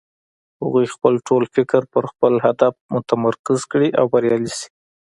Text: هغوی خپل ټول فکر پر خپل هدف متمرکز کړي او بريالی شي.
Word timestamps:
هغوی 0.61 0.85
خپل 0.95 1.13
ټول 1.27 1.43
فکر 1.55 1.81
پر 1.93 2.03
خپل 2.11 2.33
هدف 2.45 2.73
متمرکز 2.93 3.59
کړي 3.71 3.89
او 3.99 4.05
بريالی 4.13 4.51
شي. 4.59 4.67